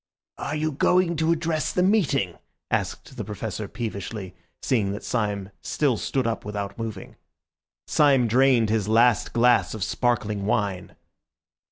[0.39, 2.39] "Are you going to address the meeting?"
[2.71, 7.17] asked the Professor peevishly, seeing that Syme still stood up without moving.
[7.85, 10.95] Syme drained his last glass of sparkling wine.